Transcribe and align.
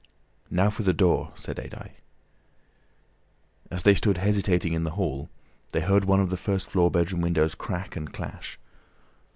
"Now 0.49 0.71
for 0.71 0.81
the 0.81 0.95
door," 0.95 1.31
said 1.35 1.57
Adye. 1.59 1.91
As 3.69 3.83
they 3.83 3.93
stood 3.93 4.17
hesitating 4.17 4.73
in 4.73 4.83
the 4.83 4.89
hall, 4.97 5.29
they 5.73 5.79
heard 5.81 6.05
one 6.05 6.19
of 6.19 6.31
the 6.31 6.37
first 6.37 6.71
floor 6.71 6.89
bedroom 6.89 7.21
windows 7.21 7.53
crack 7.53 7.95
and 7.95 8.11
clash. 8.11 8.57